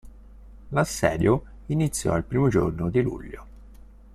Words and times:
L'assedio 0.71 1.43
iniziò 1.67 2.17
il 2.17 2.23
primo 2.23 2.49
giorno 2.49 2.89
di 2.89 3.03
luglio. 3.03 3.45